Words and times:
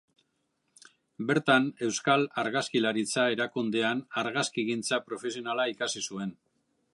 Bertan 1.31 1.67
Euskal 1.87 2.25
Argazkilaritza 2.43 3.27
Erakundean 3.35 4.01
argazkigintza 4.23 5.01
profesionala 5.11 5.69
ikasi 5.75 6.05
zuen. 6.11 6.35